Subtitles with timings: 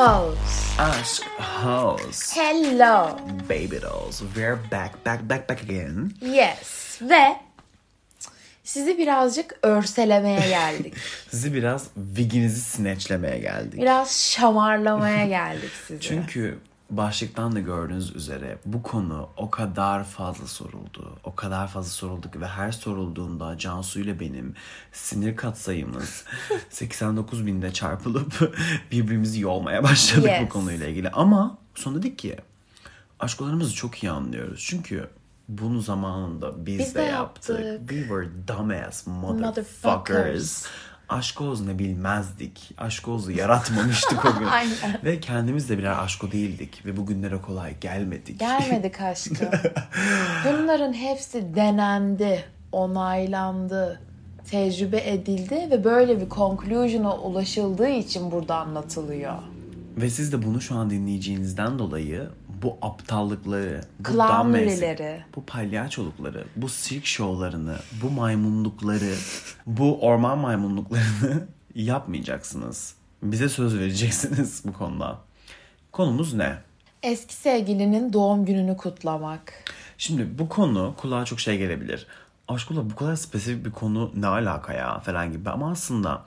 [0.00, 0.78] hoes.
[0.78, 2.40] Aşk House.
[2.40, 3.18] Hello.
[3.50, 4.20] Baby dolls.
[4.34, 6.12] We're back, back, back, back again.
[6.20, 6.98] Yes.
[7.02, 7.36] Ve
[8.64, 10.94] sizi birazcık örselemeye geldik.
[11.30, 11.84] Sizi biraz
[12.14, 13.80] wiginizi snatchlemeye geldik.
[13.80, 16.00] Biraz şamarlamaya geldik sizi.
[16.00, 16.58] Çünkü
[16.90, 21.18] başlıktan da gördüğünüz üzere bu konu o kadar fazla soruldu.
[21.24, 24.54] O kadar fazla soruldu ki ve her sorulduğunda Cansu ile benim
[24.92, 26.24] sinir katsayımız
[26.70, 28.54] 89 binde çarpılıp
[28.92, 30.42] birbirimizi yolmaya başladık Yes.
[30.44, 31.10] bu konuyla ilgili.
[31.10, 32.36] Ama sonra dedik ki
[33.20, 34.64] aşklarımızı çok iyi anlıyoruz.
[34.68, 35.10] Çünkü
[35.48, 37.60] bunu zamanında biz, Biz de de yaptık.
[37.60, 37.88] yaptık.
[37.88, 39.84] We were dumbass motherfuckers.
[39.84, 40.66] Motherfuckers.
[41.10, 42.74] Aşk oğuz ne bilmezdik.
[42.78, 44.46] Aşk oğuzu yaratmamıştık o gün.
[44.52, 44.74] Aynen.
[45.04, 46.86] Ve kendimiz de birer aşko değildik.
[46.86, 48.40] Ve bugünlere kolay gelmedik.
[48.40, 49.36] Gelmedik aşkım.
[50.44, 54.00] Bunların hepsi denendi, onaylandı,
[54.50, 59.34] tecrübe edildi ve böyle bir conclusion'a ulaşıldığı için burada anlatılıyor.
[59.96, 62.28] Ve siz de bunu şu an dinleyeceğinizden dolayı
[62.62, 65.24] bu aptallıkları, bu mürileri.
[65.36, 69.14] bu palyaçolukları, bu sirk şovlarını, bu maymunlukları,
[69.66, 72.94] bu orman maymunluklarını yapmayacaksınız.
[73.22, 75.18] Bize söz vereceksiniz bu konuda.
[75.92, 76.58] Konumuz ne?
[77.02, 79.52] Eski sevgilinin doğum gününü kutlamak.
[79.98, 82.06] Şimdi bu konu kulağa çok şey gelebilir.
[82.48, 85.50] Aşkula bu kadar spesifik bir konu ne alaka ya falan gibi.
[85.50, 86.24] Ama aslında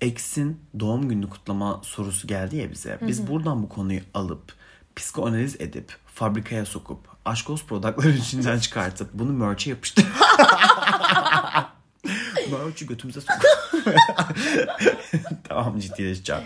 [0.00, 2.98] X'in doğum gününü kutlama sorusu geldi ya bize.
[3.02, 4.57] Biz buradan bu konuyu alıp
[4.98, 10.06] psikoanaliz edip fabrikaya sokup aşkoz productları içinden çıkartıp bunu merch'e yapıştır.
[12.52, 13.36] Merch'ü götümüze sok.
[15.48, 16.42] tamam ciddileşeceğim.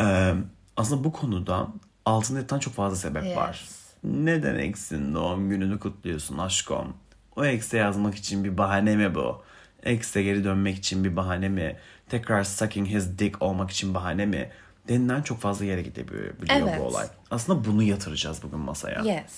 [0.00, 0.34] Ee,
[0.76, 1.68] aslında bu konuda
[2.04, 3.36] altında yatan çok fazla sebep Yes.
[3.36, 3.64] var.
[4.04, 6.94] Neden X'in doğum gününü kutluyorsun aşkım?
[7.36, 9.42] O X'e yazmak için bir bahane mi bu?
[9.86, 11.76] X'e geri dönmek için bir bahane mi?
[12.08, 14.50] Tekrar sucking his dick olmak için bahane mi?
[14.88, 16.80] Denilen çok fazla yere gidebiliyor Evet.
[16.80, 17.06] bu olay.
[17.30, 19.02] Aslında bunu yatıracağız bugün masaya.
[19.02, 19.32] Yes.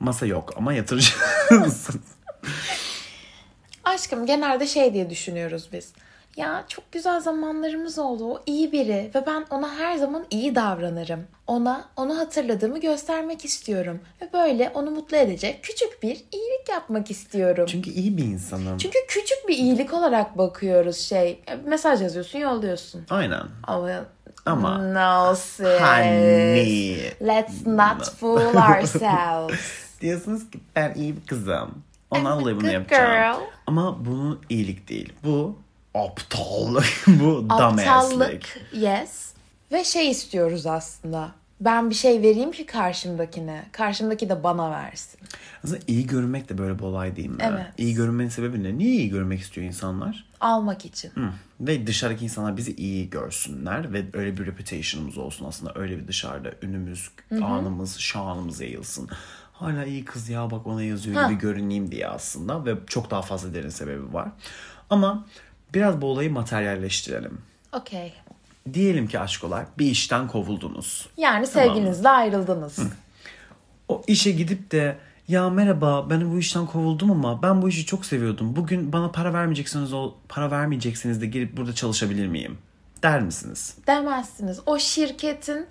[0.00, 1.88] Masa yok ama yatıracağız.
[3.84, 5.92] Aşkım genelde şey diye düşünüyoruz biz.
[6.36, 8.24] Ya çok güzel zamanlarımız oldu.
[8.24, 11.24] O iyi biri ve ben ona her zaman iyi davranırım.
[11.46, 17.66] Ona onu hatırladığımı göstermek istiyorum ve böyle onu mutlu edecek küçük bir iyilik yapmak istiyorum.
[17.68, 18.78] Çünkü iyi bir insanım.
[18.78, 21.42] Çünkü küçük bir iyilik olarak bakıyoruz şey.
[21.66, 23.06] Mesaj yazıyorsun, yolluyorsun.
[23.10, 23.42] Aynen.
[23.62, 24.04] Ama
[24.46, 25.66] Ama- no sis.
[25.80, 26.96] Honey.
[27.22, 29.60] Let's not fool ourselves.
[30.00, 31.82] Diyorsunuz ki ben iyi bir kızım.
[32.10, 33.36] Ondan I'm a dolayı bunu yapacağım.
[33.38, 33.46] girl.
[33.66, 35.12] Ama bu iyilik değil.
[35.24, 35.58] Bu
[35.94, 36.84] aptallık.
[37.06, 37.88] bu dumbasslik.
[37.88, 38.42] Aptallık,
[38.72, 39.32] yes.
[39.72, 41.30] Ve şey istiyoruz aslında.
[41.64, 43.64] Ben bir şey vereyim ki karşımdakine.
[43.72, 45.20] Karşımdaki de bana versin.
[45.64, 47.36] Aslında iyi görünmek de böyle bir olay değil mi?
[47.40, 47.66] Evet.
[47.78, 48.78] İyi görünmenin sebebi ne?
[48.78, 50.24] Niye iyi görmek istiyor insanlar?
[50.40, 51.10] Almak için.
[51.10, 51.28] Hı.
[51.60, 55.72] Ve dışarıdaki insanlar bizi iyi görsünler ve öyle bir reputation'ımız olsun aslında.
[55.74, 59.08] Öyle bir dışarıda ünümüz, anımız, şanımız yayılsın.
[59.52, 63.54] Hala iyi kız ya bak ona yazıyor gibi görüneyim diye aslında ve çok daha fazla
[63.54, 64.28] derin sebebi var.
[64.90, 65.26] Ama
[65.74, 67.38] biraz bu olayı materyalleştirelim.
[67.72, 68.14] Okey.
[68.74, 71.08] Diyelim ki aşkolar bir işten kovuldunuz.
[71.16, 72.78] Yani sevgilinizle ayrıldınız.
[73.88, 74.96] O işe gidip de
[75.28, 78.56] ya merhaba ben bu işten kovuldum ama ben bu işi çok seviyordum.
[78.56, 82.58] Bugün bana para vermeyeceksiniz o para vermeyeceksiniz de gelip burada çalışabilir miyim?
[83.02, 83.76] Der misiniz?
[83.86, 84.60] Demezsiniz.
[84.66, 85.66] O şirketin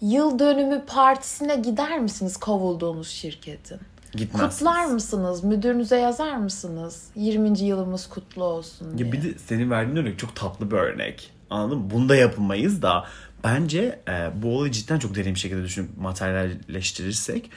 [0.00, 3.78] yıl dönümü partisine gider misiniz kovulduğunuz şirketin?
[4.12, 4.58] Gitmezsiniz.
[4.58, 5.44] Kutlar mısınız?
[5.44, 7.06] Müdürünüze yazar mısınız?
[7.16, 7.58] 20.
[7.58, 9.06] yılımız kutlu olsun diye.
[9.06, 11.30] Ya bir de senin verdiğin örnek çok tatlı bir örnek.
[11.50, 11.90] Anladın mı?
[11.90, 13.04] Bunu da yapamayız da
[13.44, 17.50] bence e, bu olayı cidden çok derin bir şekilde düşünüp materyalleştirirsek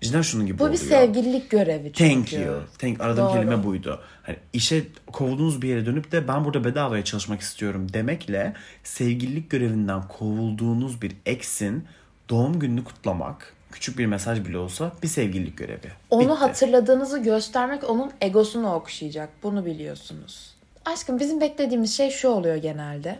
[0.00, 0.80] cidden şunun gibi Bu oluyor.
[0.80, 2.30] bir sevgililik görevi çünkü.
[2.30, 2.60] Thank you.
[2.78, 3.32] Thank, aradığım Doğru.
[3.32, 4.00] kelime buydu.
[4.22, 8.54] Hani işe kovulduğunuz bir yere dönüp de ben burada bedavaya çalışmak istiyorum demekle
[8.84, 11.84] sevgililik görevinden kovulduğunuz bir ex'in
[12.28, 15.92] doğum gününü kutlamak küçük bir mesaj bile olsa bir sevgililik görevi.
[16.10, 16.32] Onu Bitti.
[16.32, 19.28] hatırladığınızı göstermek onun egosunu okşayacak.
[19.42, 20.54] Bunu biliyorsunuz.
[20.84, 23.18] Aşkım bizim beklediğimiz şey şu oluyor genelde.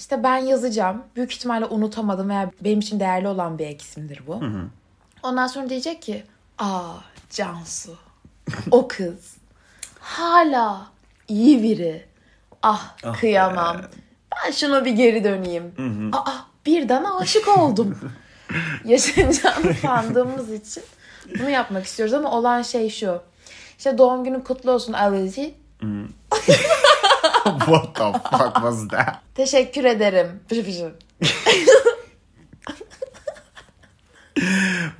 [0.00, 1.02] İşte ben yazacağım.
[1.16, 4.40] Büyük ihtimalle unutamadım veya benim için değerli olan bir eksimdir bu.
[5.22, 6.24] Ondan sonra diyecek ki
[6.58, 6.92] aa
[7.30, 7.96] Cansu
[8.70, 9.36] o kız
[10.00, 10.86] hala
[11.28, 12.06] iyi biri.
[12.62, 13.78] Ah, Ah kıyamam.
[13.78, 13.82] be.
[14.46, 15.74] Ben şuna bir geri döneyim.
[16.12, 16.32] Aa
[16.66, 17.98] birden aşık oldum.
[18.84, 20.82] Yaşanacağını sandığımız için
[21.38, 23.22] bunu yapmak istiyoruz ama olan şey şu.
[23.78, 25.54] İşte doğum günün kutlu olsun Alici.
[27.44, 29.14] What the fuck was that?
[29.34, 30.40] Teşekkür ederim.
[30.48, 30.92] Pışı pışı.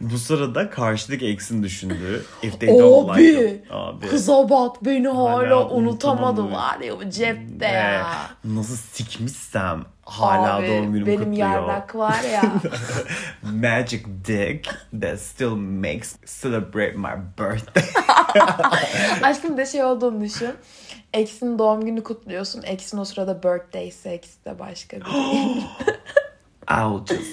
[0.01, 3.79] Bu sırada karşıdaki eksin düşündüğü if they don't like Abi, you.
[3.79, 4.07] Abi.
[4.07, 8.07] kıza bak beni hala unutamadı var ya cepte ya.
[8.45, 11.49] Nasıl sikmişsem hala Abi, doğum günümü benim kutluyor.
[11.51, 12.43] yarrak var ya.
[13.43, 14.69] Magic dick
[15.01, 17.85] that still makes celebrate my birthday.
[19.31, 20.51] Aşkım de şey olduğunu düşün.
[21.15, 22.63] Ex'in doğum günü kutluyorsun.
[22.63, 25.05] Ex'in o sırada birthday sex de başka bir.
[26.85, 27.27] Ouches.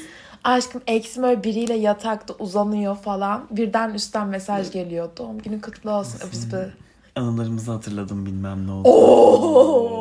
[0.47, 3.47] Aşkım Ex'im öyle biriyle yatakta uzanıyor falan.
[3.51, 5.09] Birden üstten mesaj geliyor.
[5.17, 6.19] Doğum günü kutlu olsun.
[6.27, 6.73] Öpüs öpüs.
[7.15, 8.89] Anılarımızı hatırladım bilmem ne oldu.
[8.89, 9.97] Oo.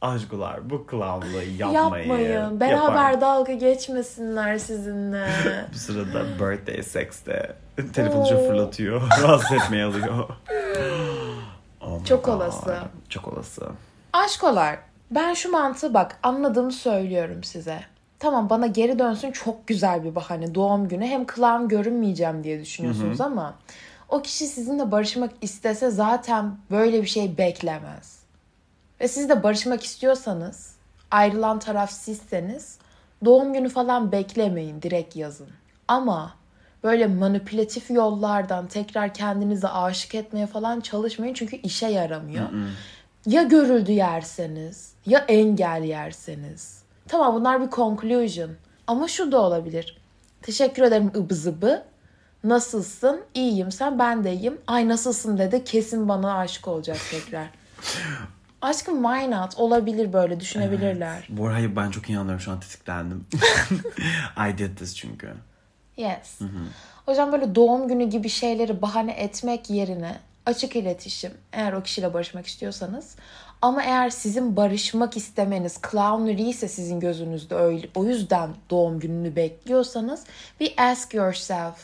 [0.00, 2.08] Aşkolar bu clownlığı yapmayın.
[2.08, 2.60] Yapmayın.
[2.60, 3.20] Beraber Yapar.
[3.20, 5.28] dalga geçmesinler sizinle.
[5.74, 7.56] Bu sırada birthday sex'te
[7.92, 9.02] telefonu şöyle fırlatıyor.
[9.22, 10.28] Rahatsız etmeye alıyor.
[11.80, 12.32] Oh Çok God.
[12.32, 12.76] olası.
[13.08, 13.68] Çok olası.
[14.12, 14.78] Aşkolar,
[15.10, 17.80] ben şu mantığı bak anladığımı söylüyorum size.
[18.20, 21.06] Tamam bana geri dönsün çok güzel bir bahane doğum günü.
[21.06, 23.54] Hem clown görünmeyeceğim diye düşünüyorsunuz ama
[24.08, 28.20] o kişi sizinle barışmak istese zaten böyle bir şey beklemez.
[29.00, 30.74] Ve siz de barışmak istiyorsanız,
[31.10, 32.78] ayrılan taraf sizseniz
[33.24, 35.48] doğum günü falan beklemeyin, direkt yazın.
[35.88, 36.34] Ama
[36.84, 42.48] böyle manipülatif yollardan tekrar kendinizi aşık etmeye falan çalışmayın çünkü işe yaramıyor.
[43.26, 46.79] Ya görüldü yerseniz, ya engel yerseniz.
[47.10, 48.50] Tamam bunlar bir conclusion.
[48.86, 49.98] Ama şu da olabilir.
[50.42, 51.82] Teşekkür ederim ıbı zıbı.
[52.44, 53.20] Nasılsın?
[53.34, 54.58] İyiyim sen ben de iyiyim.
[54.66, 57.50] Ay nasılsın dedi kesin bana aşık olacak tekrar.
[58.62, 59.54] Aşkım why not?
[59.56, 61.26] Olabilir böyle düşünebilirler.
[61.28, 63.26] Bu arada hayır, ben çok iyi anlıyorum şu an tetiklendim.
[64.48, 65.34] I did this çünkü.
[65.96, 66.38] Yes.
[67.06, 72.14] O yüzden böyle doğum günü gibi şeyleri bahane etmek yerine açık iletişim eğer o kişiyle
[72.14, 73.16] barışmak istiyorsanız
[73.62, 80.24] ama eğer sizin barışmak istemeniz clownery ise sizin gözünüzde öyle o yüzden doğum gününü bekliyorsanız
[80.60, 81.76] bir ask yourself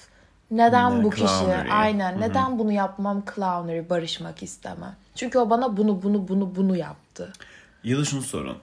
[0.50, 1.72] neden Ne bu kişi clownery?
[1.72, 4.96] aynen neden bunu yapmam clownery barışmak istemem.
[5.14, 7.32] Çünkü o bana bunu bunu bunu bunu yaptı.
[7.84, 8.58] Ya da şunu sorun.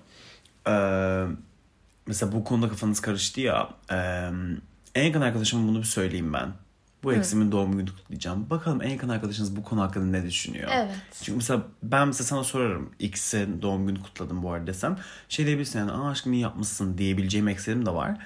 [0.68, 1.26] Ee,
[2.08, 3.70] mesela bu konuda kafanız karıştı ya.
[3.92, 4.30] e,
[4.96, 6.50] en yakın arkadaşıma bunu bir söyleyeyim ben.
[7.04, 8.50] Bu eksimin doğum günü kutlayacağım.
[8.50, 10.70] Bakalım en yakın arkadaşınız bu konu hakkında ne düşünüyor?
[10.74, 10.96] Evet.
[11.22, 12.90] Çünkü mesela ben mesela sana sorarım.
[13.00, 14.98] X'in doğum günü kutladım bu arada desem.
[15.30, 18.18] Şey diyebilirsin yani Aa, aşkım iyi yapmışsın diyebileceğim ekslerim de var.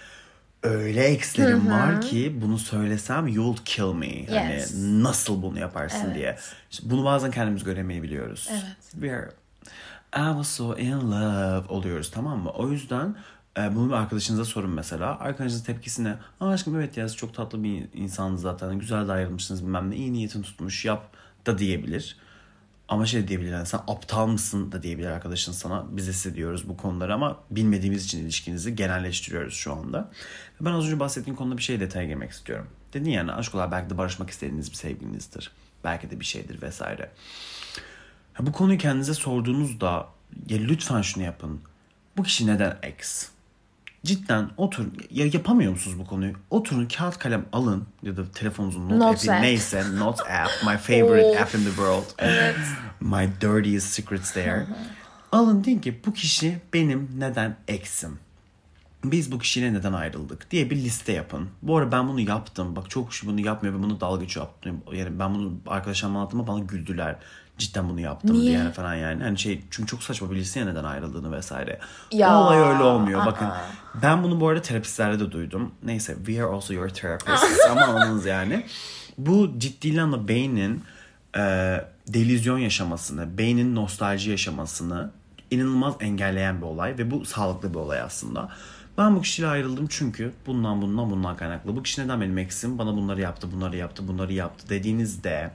[0.63, 4.07] Öyle ekslerim var ki bunu söylesem you'll kill me.
[4.07, 4.29] Yes.
[4.29, 6.15] Hani nasıl bunu yaparsın Evet.
[6.15, 6.38] diye.
[6.71, 8.50] İşte bunu bazen kendimiz göremeyebiliyoruz.
[8.51, 8.91] Evet.
[8.91, 9.29] We are
[10.15, 12.50] I was so in love oluyoruz tamam mı?
[12.50, 13.15] O yüzden
[13.75, 15.19] bunu bir arkadaşınıza sorun mesela.
[15.19, 16.15] Arkadaşınızın tepkisi ne?
[16.39, 18.80] Aa aşkım evet ya çok tatlı bir insansınız zaten.
[18.80, 19.95] Güzel de ayrılmışsınız bilmem ne.
[19.95, 21.09] İyi niyetin tutmuş yap
[21.45, 22.18] da diyebilir.
[22.88, 25.86] Ama şey diyebilir yani sen aptal mısın da diyebilir arkadaşın sana.
[25.89, 30.12] Biz hissediyoruz bu konuları ama bilmediğimiz için ilişkinizi genelleştiriyoruz şu anda.
[30.62, 32.68] Ben az önce bahsettiğim konuda bir şey detaya girmek istiyorum.
[32.94, 35.51] Dedin yani aşkolar belki de barışmak istediğiniz bir sevgilinizdir.
[35.83, 37.12] Belki de bir şeydir vesaire.
[38.39, 40.07] Bu konuyu kendinize sorduğunuzda
[40.50, 41.62] ya lütfen şunu yapın.
[42.18, 43.30] Bu kişi neden ex?
[44.06, 44.94] Cidden oturun.
[45.12, 46.34] Ya yapamıyor musunuz bu konuyu?
[46.50, 49.42] Oturun kağıt kalem alın ya da telefonunuzun not Notes app'i app.
[49.42, 52.06] neyse not app my favorite app in the world.
[53.00, 54.66] My dirtiest secrets there.
[55.32, 58.20] alın deyin ki bu kişi benim neden ex'im?
[59.04, 61.50] Biz bu kişiyle neden ayrıldık diye bir liste yapın.
[61.62, 62.76] Bu arada ben bunu yaptım.
[62.76, 64.48] Bak çok kişi bunu yapmıyor ve bunu dalga geçiyor.
[64.94, 67.16] Yani ben bunu arkadaşlarıma anlattığımda bana güldüler.
[67.58, 68.60] Cidden bunu yaptım Niye?
[68.60, 69.24] diye falan yani.
[69.24, 71.80] Hani şey çünkü çok saçma bilirsin ya neden ayrıldığını vesaire.
[72.12, 73.22] Ya, O olay öyle olmuyor.
[73.22, 73.26] aa.
[73.26, 73.48] Bakın
[74.04, 75.72] ben bunu bu arada terapistlerde de duydum.
[75.84, 78.66] Neyse we are also your therapists ama anladınız yani.
[79.18, 80.84] Bu ciddi anlamda beynin
[81.38, 81.42] e,
[82.08, 85.12] delüzyon yaşamasını, beynin nostalji yaşamasını
[85.52, 88.50] inanılmaz engelleyen bir olay ve bu sağlıklı bir olay aslında.
[88.98, 91.75] Ben bu kişiyle ayrıldım çünkü bundan bundan bundan kaynaklı.
[91.75, 92.77] Bu kişi neden benim eksim?
[92.77, 95.51] Bana bunları yaptı, bunları yaptı, bunları yaptı dediğinizde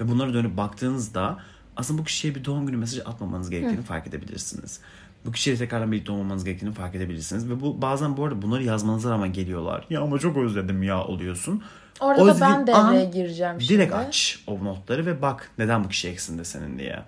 [0.00, 1.38] ve bunlara dönüp baktığınızda
[1.76, 4.80] aslında bu kişiye bir doğum günü mesajı atmamanız gerektiğini fark edebilirsiniz.
[5.24, 7.50] Bu kişiyle tekrardan birlikte olmamanız gerektiğini fark edebilirsiniz.
[7.50, 9.86] Ve bu bazen bu arada bunları yazmanıza rağmen geliyorlar.
[9.90, 11.62] Ya ama çok özledim ya oluyorsun.
[12.00, 13.74] Orada O da ben devreye gireceğim şimdi.
[13.74, 17.02] Direkt aç o notları ve bak neden bu kişi eksinde senin diye.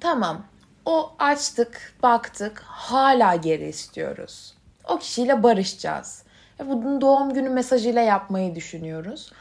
[0.00, 0.42] Tamam.
[0.84, 4.54] O açtık, baktık, hala geri istiyoruz.
[4.88, 6.22] O kişiyle barışacağız.
[6.60, 9.32] Ve bunun doğum günü mesajıyla yapmayı düşünüyoruz.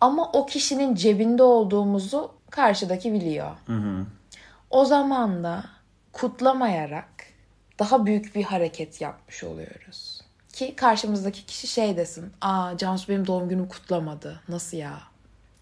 [0.00, 3.50] Ama o kişinin cebinde olduğumuzu karşıdaki biliyor.
[4.70, 5.64] O zaman da
[6.12, 7.08] kutlamayarak
[7.78, 10.20] daha büyük bir hareket yapmış oluyoruz.
[10.52, 12.32] Ki karşımızdaki kişi şey desin.
[12.40, 14.40] Aa Cansu benim doğum günümü kutlamadı.
[14.48, 14.98] Nasıl ya?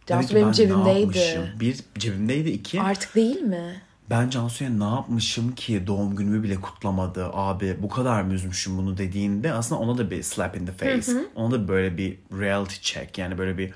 [0.06, 1.52] Cansu benim cebimdeydi.
[1.61, 2.80] Bir cebimdeydi iki.
[2.80, 3.82] Artık değil mi?
[4.10, 8.98] Ben Cansu'ya ne yapmışım ki doğum günümü bile kutlamadı abi bu kadar mı üzmüşüm bunu
[8.98, 11.12] dediğinde aslında ona da bir slap in the face.
[11.34, 13.74] Ona da böyle bir reality check yani böyle bir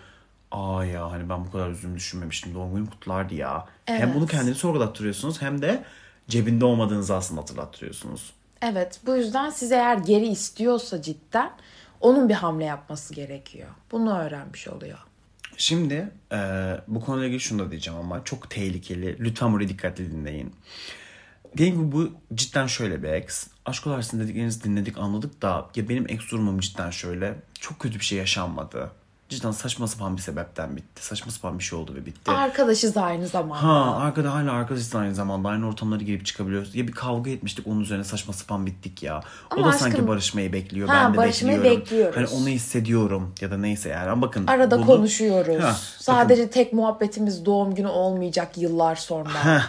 [0.51, 3.67] aa ya hani ben bu kadar üzüldüğümü düşünmemiştim doğum günüm kutlardı ya.
[3.85, 4.15] Hem Evet.
[4.15, 5.85] bunu kendini sorgulattırıyorsunuz hem de
[6.29, 8.33] cebinde olmadığınızı aslında hatırlattırıyorsunuz.
[8.63, 11.51] Evet bu yüzden siz eğer geri istiyorsa cidden
[12.01, 13.69] onun bir hamle yapması gerekiyor.
[13.93, 14.99] Bunu öğrenmiş oluyor.
[15.57, 16.39] Şimdi e,
[16.89, 19.17] bu konuyla ilgili şunu da diyeceğim ama çok tehlikeli.
[19.21, 20.55] Lütfen burayı dikkatli dinleyin.
[21.57, 23.47] Diyelim ki bu cidden şöyle bir ex.
[23.65, 27.35] Aşk olarsın dediklerinizi dinledik anladık da ya benim ex durumum cidden şöyle.
[27.61, 28.91] Çok kötü bir şey yaşanmadı.
[29.37, 31.05] Cidden saçma sapan bir sebepten bitti.
[31.07, 32.31] Saçma sapan bir şey oldu ve bitti.
[32.31, 33.63] Arkadaşız aynı zamanda.
[33.63, 36.75] Ha arkada hala arkadaşız aynı zamanda aynı ortamlara girip çıkabiliyoruz.
[36.75, 39.21] Ya bir kavga etmiştik onun üzerine saçma sapan bittik ya.
[39.51, 40.89] o Ama da aşkım- sanki barışmayı bekliyor.
[40.89, 41.81] Ha, ben de barışmayı bekliyorum.
[41.81, 42.17] bekliyoruz.
[42.17, 44.11] Hani onu hissediyorum ya da neyse yani.
[44.11, 44.47] Ama bakın.
[44.47, 45.63] Arada bunu- konuşuyoruz.
[45.65, 49.45] Ha, Sadece tek muhabbetimiz doğum günü olmayacak yıllar sonra.
[49.45, 49.63] Heh.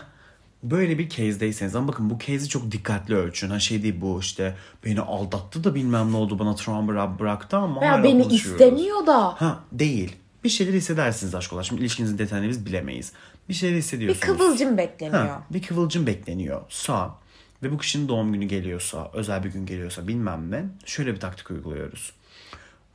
[0.63, 3.49] Böyle bir case'deyseniz ama bakın bu case'i çok dikkatli ölçün.
[3.49, 4.55] Ha şey değil bu işte
[4.85, 9.41] beni aldattı da bilmem ne oldu bana travma bıra- bıraktı ama hala beni istemiyor da.
[9.41, 10.15] Ha değil.
[10.43, 11.65] Bir şeyler hissedersiniz aşk olarak.
[11.65, 13.11] Şimdi ilişkinizin detayını biz bilemeyiz.
[13.49, 14.37] Bir şeyler Bir hissediyorsunuz.
[14.37, 15.25] kıvılcım bekleniyor.
[15.27, 17.15] Ha, bir kıvılcım bekleniyorsa
[17.63, 21.51] ve bu kişinin doğum günü geliyorsa, özel bir gün geliyorsa bilmem ne şöyle bir taktik
[21.51, 22.13] uyguluyoruz.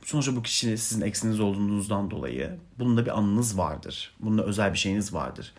[0.05, 4.15] Sonuçta bu kişi sizin eksiniz olduğunuzdan dolayı bununla bir anınız vardır.
[4.19, 5.53] Bununla özel bir şeyiniz vardır.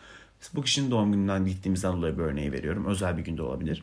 [0.54, 2.84] Bu kişinin doğum gününden gittiğimizden dolayı bir örneği veriyorum.
[2.86, 3.82] Özel bir günde olabilir.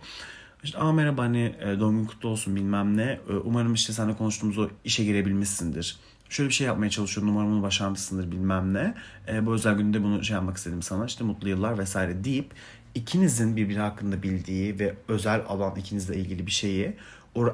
[0.63, 3.19] İşte aa merhaba hani e, doğum günün kutlu olsun bilmem ne.
[3.29, 5.97] E, Umarım işte seninle konuştuğumuz o işe girebilmişsindir.
[6.29, 7.31] Şöyle bir şey yapmaya çalışıyorum.
[7.33, 8.93] Umarım bunu başarmışsındır bilmem ne.
[9.27, 11.05] E, bu özel günde bunu şey yapmak istedim sana.
[11.05, 12.51] İşte mutlu yıllar vesaire deyip
[12.95, 16.93] ikinizin birbiri hakkında bildiği ve özel alan ikinizle ilgili bir şeyi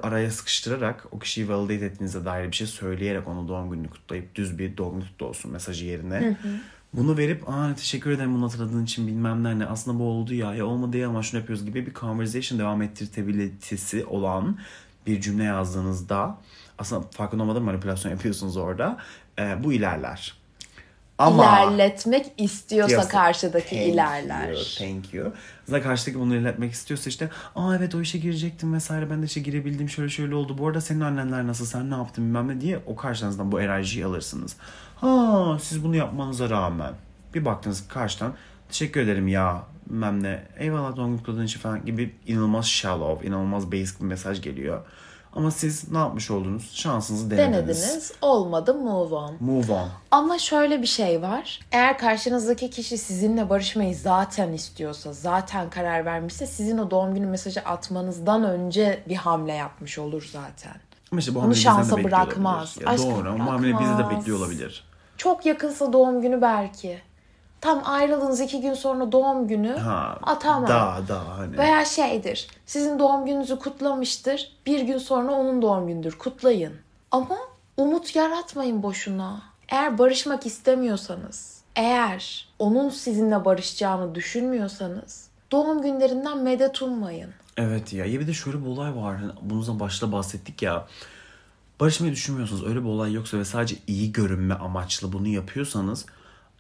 [0.04, 4.60] araya sıkıştırarak o kişiyi validate ettiğinize dair bir şey söyleyerek onu doğum gününü kutlayıp düz
[4.60, 6.38] bir doğum günü kutlu olsun mesajı yerine
[6.94, 10.56] bunu verip aa teşekkür ederim bunu hatırladığın için bilmem ne ne aslında bu oldu ya
[10.56, 14.58] ya olmadı ya ama şunu yapıyoruz gibi bir conversation devam ettirtebilitesi olan
[15.08, 16.38] bir cümle yazdığınızda
[16.78, 18.98] aslında farkında olmadan manipülasyon yapıyorsunuz orada
[19.40, 20.43] Ee, bu ilerler.
[21.17, 24.51] Ama İlerletmek istiyorsa Diyorsa, karşıdaki thank ilerler.
[24.51, 25.34] You, thank you.
[25.65, 29.39] Zaten karşıdaki bunu ilerletmek istiyorsa işte aa evet o işe girecektim vesaire ben de işe
[29.39, 30.58] girebildim şöyle şöyle oldu.
[30.58, 34.05] Bu arada senin annenler nasıl sen ne yaptın bilmem ne diye o karşınızdan bu enerjiyi
[34.05, 34.55] alırsınız.
[34.96, 36.93] Ha siz bunu yapmanıza rağmen
[37.34, 38.34] bir baktınız karşıdan
[38.70, 44.00] teşekkür ederim ya bilmem ne eyvallah doğum kutladığın için falan gibi inanılmaz shallow inanılmaz basic
[44.00, 44.82] bir mesaj geliyor.
[45.36, 46.72] Ama siz ne yapmış oldunuz?
[46.74, 47.54] Şansınızı denediniz.
[47.54, 48.12] Denediniz.
[48.22, 49.36] Olmadı move on.
[49.40, 49.90] Move on.
[50.12, 51.60] Ama şöyle bir şey var.
[51.72, 57.62] Eğer karşınızdaki kişi sizinle barışmayı zaten istiyorsa, zaten karar vermişse sizin o doğum günü mesajı
[57.62, 60.75] atmanızdan önce bir hamle yapmış olur zaten.
[61.12, 62.78] Ama işte bu hamle şansa bırakmaz.
[62.82, 64.18] Ya doğru ama bu hamle bizde de bırakmaz.
[64.20, 64.84] bekliyor olabilir.
[65.18, 67.02] Çok yakınsa doğum günü belki.
[67.63, 70.67] Tam ayrılığınız iki gün sonra doğum günü Ha, atamam.
[70.67, 71.58] Daha daha hani.
[71.58, 72.48] Veya şeydir.
[72.65, 74.51] Sizin doğum gününüzü kutlamıştır.
[74.65, 76.17] Bir gün sonra onun doğum gündür.
[76.17, 76.74] Kutlayın.
[77.12, 77.38] Ama
[77.77, 79.41] umut yaratmayın boşuna.
[79.70, 87.29] Eğer barışmak istemiyorsanız, eğer onun sizinle barışacağını düşünmüyorsanız doğum günlerinden medet ummayın.
[87.58, 88.05] Evet ya.
[88.05, 89.17] Ya bir de şöyle bir olay var.
[89.17, 90.88] Hani bundan başta bahsettik ya.
[91.79, 92.67] Barışmayı düşünmüyorsunuz.
[92.67, 96.05] Öyle bir olay yoksa ve sadece iyi görünme amaçlı bunu yapıyorsanız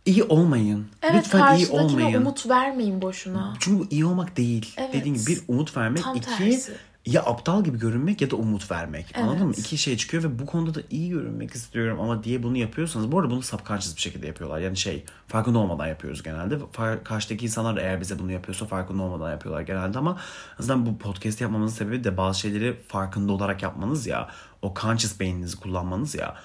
[0.05, 0.87] iyi olmayın.
[1.01, 2.21] Evet Lütfen iyi olmayın.
[2.21, 3.53] umut vermeyin boşuna.
[3.59, 4.73] Çünkü iyi olmak değil.
[4.77, 4.93] Evet.
[4.93, 6.03] Dediğim gibi bir umut vermek.
[6.03, 6.73] Tam iki tersi.
[7.05, 9.17] ya aptal gibi görünmek ya da umut vermek.
[9.17, 9.53] Anladın mı?
[9.55, 9.65] Evet.
[9.65, 13.11] İki şey çıkıyor ve bu konuda da iyi görünmek istiyorum ama diye bunu yapıyorsanız.
[13.11, 14.59] Bu arada bunu subconscious bir şekilde yapıyorlar.
[14.59, 16.55] Yani şey farkında olmadan yapıyoruz genelde.
[16.55, 20.17] Far- Karşıdaki insanlar da eğer bize bunu yapıyorsa farkında olmadan yapıyorlar genelde ama
[20.59, 24.29] azından bu podcast yapmamızın sebebi de bazı şeyleri farkında olarak yapmanız ya.
[24.61, 26.35] O conscious beyninizi kullanmanız ya.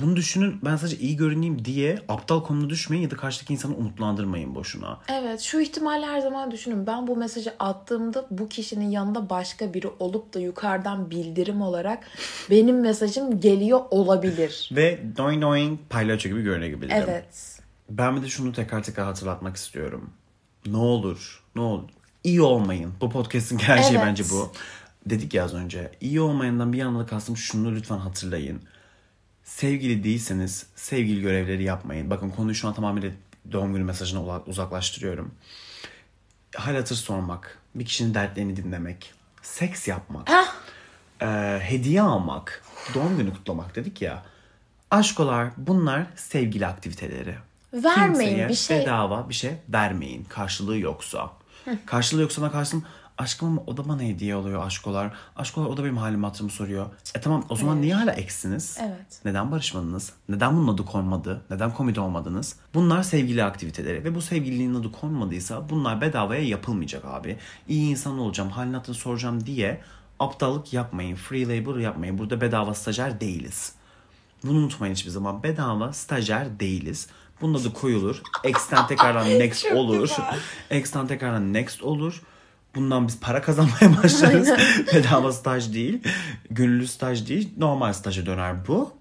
[0.00, 4.54] Bunu düşünün ben sadece iyi görüneyim diye aptal konuna düşmeyin ya da karşıdaki insanı umutlandırmayın
[4.54, 5.00] boşuna.
[5.08, 6.86] Evet şu ihtimali her zaman düşünün.
[6.86, 12.04] Ben bu mesajı attığımda bu kişinin yanında başka biri olup da yukarıdan bildirim olarak
[12.50, 14.70] benim mesajım geliyor olabilir.
[14.72, 16.90] Ve doing doing palyaço gibi görünebilirim.
[16.96, 17.60] Evet.
[17.90, 20.10] Ben bir de şunu tekrar tekrar hatırlatmak istiyorum.
[20.66, 21.88] Ne olur, ne olur.
[22.24, 22.92] İyi olmayın.
[23.00, 24.06] Bu podcast'in her şeyi Evet.
[24.06, 24.52] bence bu.
[25.06, 25.90] Dedik ya az önce.
[26.00, 28.60] İyi olmayandan bir anda kastım şunu lütfen hatırlayın.
[29.48, 32.10] Sevgili değilseniz sevgili görevleri yapmayın.
[32.10, 33.10] Bakın konuyu şu an tamamıyla
[33.52, 35.34] doğum günü mesajına uzaklaştırıyorum.
[36.56, 40.30] Hal hatır sormak, bir kişinin dertlerini dinlemek, seks yapmak,
[41.22, 41.26] e,
[41.62, 42.62] hediye almak,
[42.94, 44.22] doğum günü kutlamak dedik ya.
[44.90, 47.34] Aşkolar bunlar sevgili aktiviteleri.
[47.72, 48.80] Vermeyin Kimseye bir şey.
[48.80, 51.30] bedava bir şey vermeyin karşılığı yoksa.
[51.86, 52.84] Karşılığı yoksa da karşılığım
[53.18, 55.12] Aşkım o da bana hediye oluyor aşkolar.
[55.36, 56.86] Aşkolar o da benim halim hatırımı soruyor.
[57.14, 58.78] E tamam o zaman niye hala eksiniz?
[58.80, 59.20] Evet.
[59.24, 60.12] Neden barışmadınız?
[60.28, 61.42] Neden bunun adı konmadı?
[61.50, 62.56] Neden komedi olmadınız?
[62.74, 67.38] Bunlar sevgili aktiviteleri ve bu sevgililiğin adı konmadıysa bunlar bedavaya yapılmayacak abi.
[67.68, 69.80] İyi insan olacağım, halini hatırını soracağım diye
[70.18, 72.18] aptallık yapmayın, free labor yapmayın.
[72.18, 73.72] Burada bedava stajyer değiliz.
[74.44, 75.42] Bunu unutmayın hiçbir zaman.
[75.42, 77.08] Bedava stajyer değiliz.
[77.40, 78.22] Bunun adı koyulur.
[78.44, 80.10] X'ten tekrardan next olur.
[80.70, 82.22] X'ten tekrardan next olur.
[82.74, 84.48] Bundan biz para kazanmaya başlarız.
[84.94, 86.02] Bedava staj değil.
[86.50, 87.50] Gönüllü staj değil.
[87.56, 88.92] Normal staja döner bu.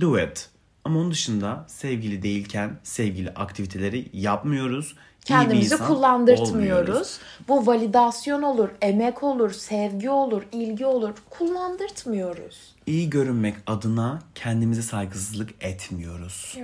[0.00, 0.48] Do it.
[0.84, 4.96] Ama onun dışında sevgili değilken sevgili aktiviteleri yapmıyoruz.
[5.24, 5.96] Kendimizi insan olmuyoruz.
[5.96, 7.18] kullandırtmıyoruz.
[7.48, 11.14] Bu validasyon olur, emek olur, sevgi olur, ilgi olur.
[11.30, 12.74] Kullandırtmıyoruz.
[12.86, 16.56] İyi görünmek adına kendimize saygısızlık etmiyoruz.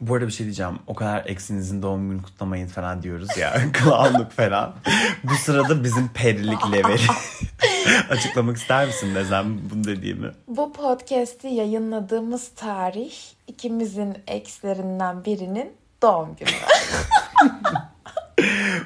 [0.00, 0.78] Bu arada bir şey diyeceğim.
[0.86, 3.54] O kadar eksinizin doğum günü kutlamayın falan diyoruz ya.
[3.82, 4.74] Clownluk falan.
[5.24, 7.02] Bu sırada bizim perilik leveli.
[8.10, 10.30] Açıklamak ister misin Nezem bunu dediğimi?
[10.48, 13.12] Bu podcast'i yayınladığımız tarih
[13.46, 16.48] ikimizin ekslerinden birinin doğum günü.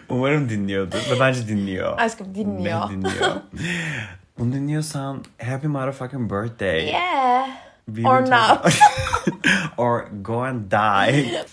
[0.09, 1.99] Umarım dinliyordur ve bence dinliyor.
[1.99, 2.91] Aşkım dinliyor.
[2.91, 3.33] Ne dinliyor?
[4.39, 6.87] Bunu dinliyorsan happy motherfucking birthday.
[6.87, 7.72] Yeah.
[7.87, 8.67] We Or not.
[9.77, 11.45] Or go and die.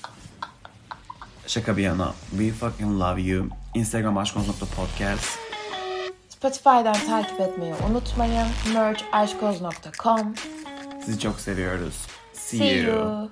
[1.48, 2.14] Şaka bir yana.
[2.32, 3.46] We fucking love you.
[3.74, 5.40] Instagram aşkons.podcast.
[6.30, 8.48] Spotify'dan takip etmeyi unutmayın.
[8.74, 10.34] merchaşkoz.com
[11.06, 11.96] Sizi çok seviyoruz.
[12.34, 12.96] See, See you.
[12.96, 13.30] you.